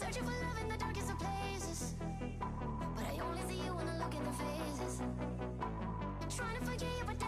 Searching 0.00 0.24
for 0.24 0.30
love 0.30 0.58
in 0.62 0.68
the 0.70 0.78
darkest 0.78 1.10
of 1.10 1.18
places. 1.18 1.94
But 2.96 3.04
I 3.04 3.18
only 3.22 3.42
see 3.50 3.62
you 3.62 3.74
when 3.74 3.86
I 3.86 3.98
look 3.98 4.14
in 4.14 4.24
the 4.24 4.32
faces. 4.32 5.02
I'm 6.22 6.30
trying 6.30 6.58
to 6.58 6.64
forget 6.64 6.88
you 6.98 7.04
but 7.06 7.19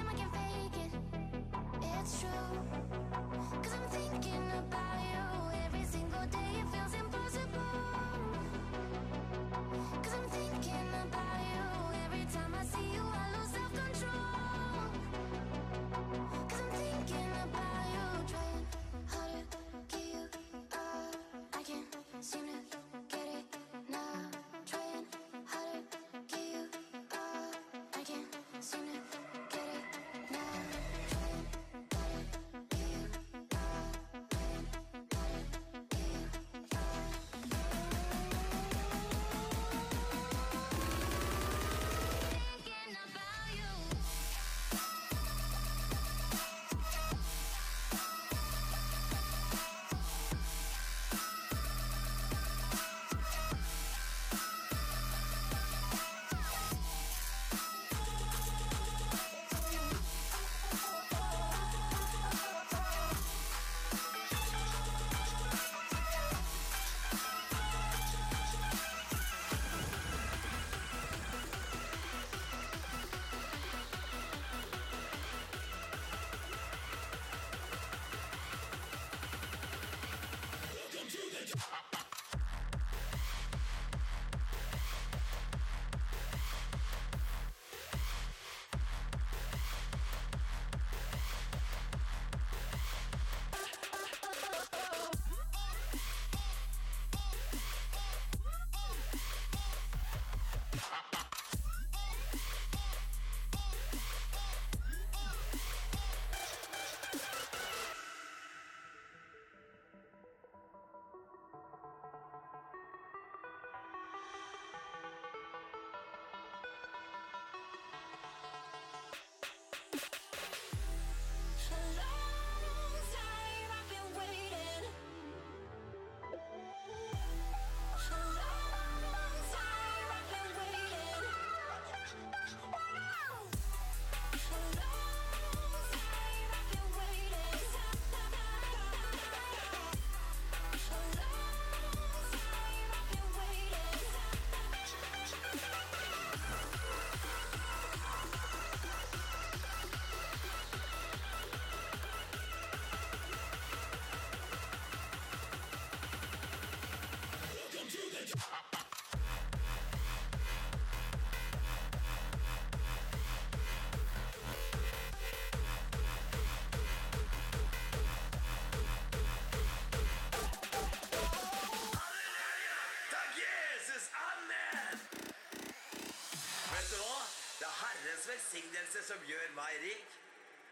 velsignelse 178.32 179.04
som 179.08 179.20
gjør 179.28 179.48
meg 179.56 179.76
rik. 179.84 180.08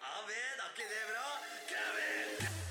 Amen, 0.00 0.56
er 0.64 0.72
ikke 0.72 0.88
det 0.88 1.04
bra? 1.12 1.28
Kom 1.68 2.02
inn! 2.06 2.69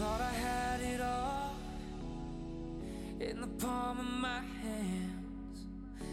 thought 0.00 0.22
I 0.22 0.32
had 0.32 0.80
it 0.80 1.00
all 1.02 1.54
in 3.20 3.38
the 3.42 3.46
palm 3.62 3.98
of 3.98 4.06
my 4.06 4.40
hands, 4.62 5.66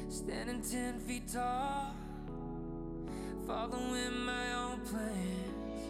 standing 0.09 0.61
ten 0.61 0.99
feet 0.99 1.25
tall, 1.31 1.95
following 3.47 4.19
my 4.25 4.53
own 4.55 4.81
plans. 4.81 5.81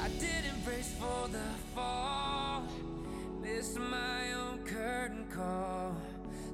I 0.00 0.08
didn't 0.08 0.64
brace 0.64 0.94
for 0.98 1.28
the 1.28 1.50
fall, 1.74 2.66
missed 3.42 3.78
my 3.78 4.32
own 4.32 4.60
curtain 4.64 5.26
call, 5.30 5.98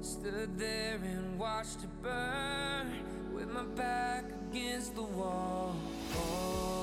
stood 0.01 0.59
there 0.59 0.99
and 1.01 1.39
watched 1.39 1.85
it 1.85 2.03
burn 2.03 2.91
with 3.33 3.49
my 3.49 3.63
back 3.63 4.25
against 4.51 4.95
the 4.95 5.03
wall. 5.03 5.73
Oh. 6.17 6.80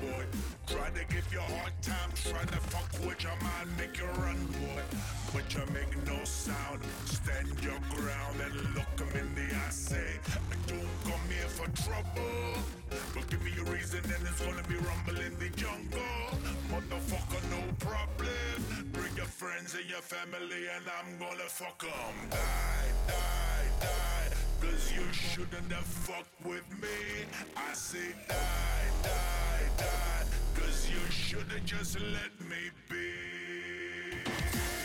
Boy. 0.00 0.24
Try 0.66 0.88
to 0.90 1.04
give 1.12 1.26
you 1.32 1.38
a 1.38 1.42
hard 1.58 1.72
time, 1.82 2.10
try 2.14 2.42
to 2.42 2.60
fuck 2.72 2.90
with 3.06 3.22
your 3.22 3.36
mind, 3.42 3.68
make 3.78 3.98
you 3.98 4.06
run, 4.22 4.38
boy. 4.58 4.82
But 5.32 5.52
you 5.54 5.62
make 5.72 5.92
no 6.06 6.22
sound. 6.24 6.80
Stand 7.04 7.48
your 7.62 7.78
ground 7.90 8.36
and 8.44 8.54
look 8.74 8.94
him 8.98 9.12
in 9.20 9.34
the 9.34 9.54
eye. 9.54 9.70
Say, 9.70 10.18
I 10.28 10.56
don't 10.66 10.94
come 11.04 11.26
here 11.28 11.48
for 11.48 11.68
trouble. 11.82 12.62
But 13.14 13.28
give 13.30 13.42
me 13.44 13.52
a 13.58 13.64
reason, 13.70 14.00
and 14.04 14.22
it's 14.26 14.40
gonna 14.40 14.62
be 14.68 14.76
rumble 14.76 15.20
in 15.20 15.34
the 15.38 15.50
jungle. 15.56 16.00
Motherfucker, 16.70 17.42
no 17.50 17.62
problem. 17.78 18.90
Bring 18.92 19.14
your 19.16 19.26
friends 19.40 19.74
and 19.74 19.88
your 19.88 20.02
family, 20.02 20.68
and 20.74 20.84
I'm 20.98 21.18
gonna 21.18 21.48
fuck 21.48 21.82
'em. 21.84 22.30
Die, 22.30 22.90
die, 23.08 23.68
die. 23.80 24.36
Cause 24.60 24.92
you 24.92 25.06
shouldn't 25.12 25.72
have 25.72 25.84
fucked 26.06 26.44
with 26.44 26.68
me. 26.82 27.24
I 27.56 27.72
say 27.72 28.12
die, 28.28 28.90
die, 29.02 29.49
Cause 30.54 30.90
you 30.90 31.00
should've 31.10 31.64
just 31.64 31.98
let 32.00 32.32
me 32.48 32.70
be. 32.88 34.79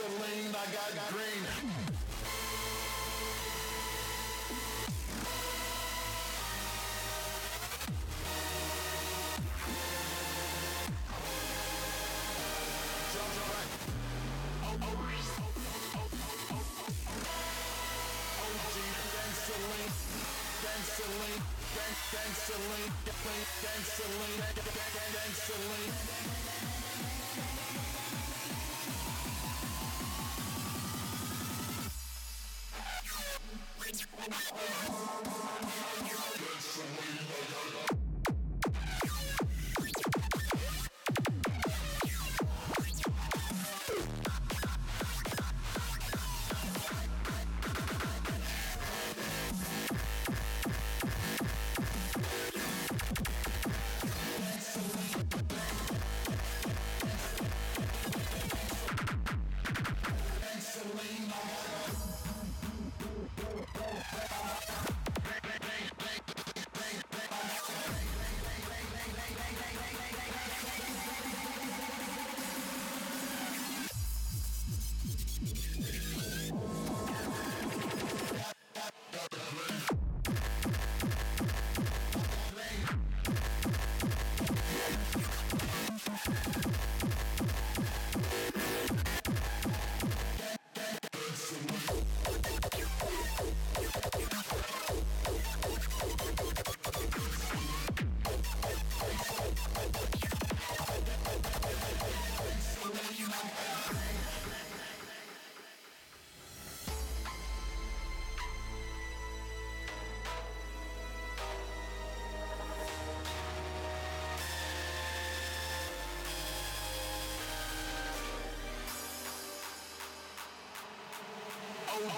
Lean, 0.00 0.48
I 0.50 0.64
got 0.72 1.08
green. 1.10 1.21
I'm 34.24 34.71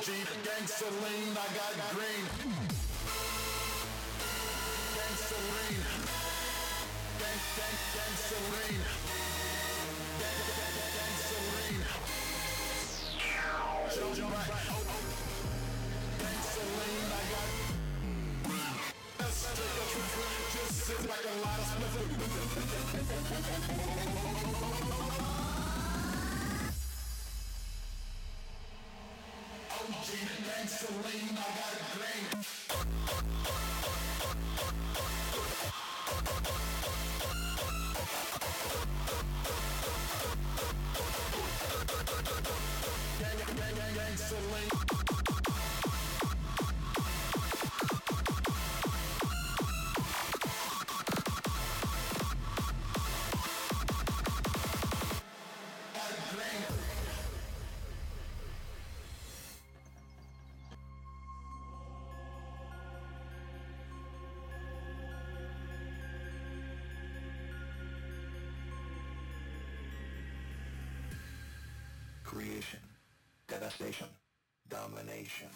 OG, 0.05 0.11
Gangstaline, 0.45 1.33
I 1.33 1.49
got 1.57 1.73
green. 1.95 2.25
Gangstaline. 4.93 5.85
Gang, 7.21 7.41
gang, 7.57 7.77
Gangstaline. 7.95 8.85
Gang, 10.21 10.41
gang, 10.45 10.77
Gangstaline. 10.95 11.89
Jump, 13.95 14.13
jump 14.15 14.35
right. 14.35 14.69
Oh, 14.69 14.77
oh. 14.77 15.01
Gangstaline, 16.21 17.09
I 17.09 17.25
got. 17.33 17.49
Just 20.53 20.77
sit 20.85 21.01
Green. 31.03 31.35
Gang, 43.19 43.39
gang, 43.57 43.95
gang, 43.97 45.24
devastation, 73.65 74.07
domination. 74.69 75.49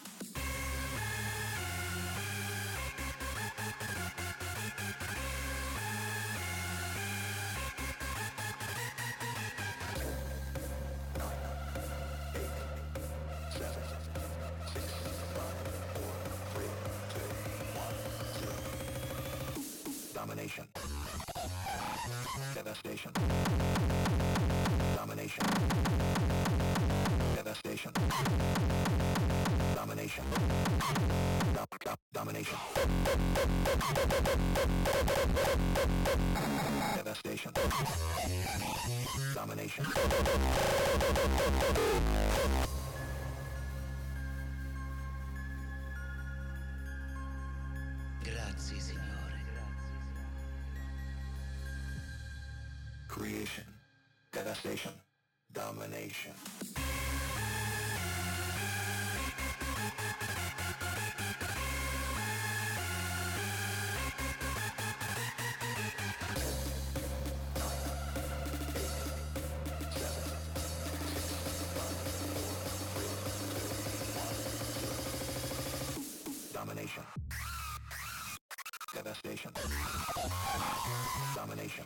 Domination. 20.14 20.66
Devastation. 22.55 24.08
Domination. 29.77 30.25
Dom- 31.55 31.67
dom- 31.85 31.95
domination. 32.12 32.59
Devastation. 36.97 37.53
Domination. 39.35 39.85
Grazie, 48.25 48.81
Signore. 48.81 49.07
Creation. 53.07 53.64
Devastation. 54.33 54.93
Domination. 55.53 56.35
Domination. 56.35 57.08
Devastation. 79.29 79.53
Domination. 81.35 81.85